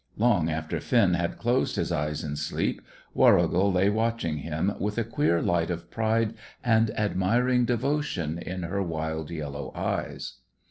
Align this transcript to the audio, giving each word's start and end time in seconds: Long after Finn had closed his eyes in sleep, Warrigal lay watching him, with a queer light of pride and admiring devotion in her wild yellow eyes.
Long 0.17 0.49
after 0.49 0.79
Finn 0.79 1.13
had 1.13 1.37
closed 1.37 1.75
his 1.75 1.91
eyes 1.91 2.23
in 2.23 2.35
sleep, 2.35 2.81
Warrigal 3.13 3.71
lay 3.71 3.87
watching 3.91 4.37
him, 4.37 4.73
with 4.79 4.97
a 4.97 5.03
queer 5.03 5.43
light 5.43 5.69
of 5.69 5.91
pride 5.91 6.33
and 6.63 6.89
admiring 6.99 7.65
devotion 7.65 8.39
in 8.39 8.63
her 8.63 8.81
wild 8.81 9.29
yellow 9.29 9.71
eyes. 9.75 10.37